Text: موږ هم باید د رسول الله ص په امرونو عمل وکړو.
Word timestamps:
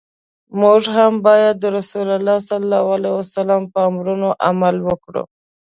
موږ 0.61 0.81
هم 0.95 1.13
باید 1.27 1.55
د 1.59 1.65
رسول 1.77 2.07
الله 2.17 2.37
ص 3.31 3.33
په 3.73 3.79
امرونو 3.89 4.29
عمل 4.47 4.75
وکړو. 4.89 5.23